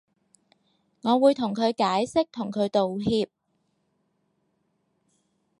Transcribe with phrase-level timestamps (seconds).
[1.03, 3.29] 我會同佢解釋同佢道歉